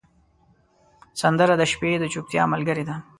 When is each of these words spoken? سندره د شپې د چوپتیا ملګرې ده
سندره 1.21 1.55
د 1.57 1.63
شپې 1.71 1.91
د 1.99 2.03
چوپتیا 2.13 2.43
ملګرې 2.53 2.83
ده 2.89 2.95